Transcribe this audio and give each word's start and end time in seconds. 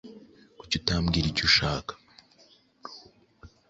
Kuki 0.59 0.75
utambwira 0.79 1.25
icyo 1.31 1.43
ushaka? 1.49 1.93